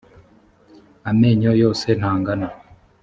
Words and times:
amenyo 1.09 1.51
yose 1.61 1.87
ntangana. 1.99 2.47